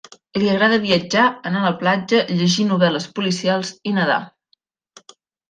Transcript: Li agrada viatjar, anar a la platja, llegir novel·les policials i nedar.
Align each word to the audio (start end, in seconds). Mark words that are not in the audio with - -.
Li 0.43 0.47
agrada 0.51 0.77
viatjar, 0.85 1.25
anar 1.49 1.59
a 1.63 1.69
la 1.69 1.73
platja, 1.81 2.21
llegir 2.39 2.65
novel·les 2.71 3.07
policials 3.21 3.71
i 3.91 3.95
nedar. 4.01 4.19